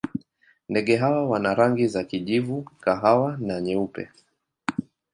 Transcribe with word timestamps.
Ndege 0.69 0.97
hawa 0.97 1.29
wana 1.29 1.53
rangi 1.55 1.87
za 1.87 2.03
kijivu, 2.03 2.61
kahawa 2.79 3.37
na 3.37 3.61
nyeupe. 3.61 4.09